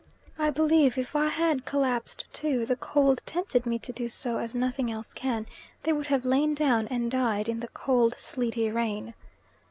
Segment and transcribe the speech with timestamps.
[0.39, 4.55] I believe if I had collapsed too the cold tempted me to do so as
[4.55, 5.45] nothing else can
[5.83, 9.13] they would have lain down and died in the cold sleety rain.